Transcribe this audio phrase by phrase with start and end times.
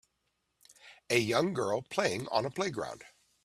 [1.11, 3.03] A young girl playing on a playground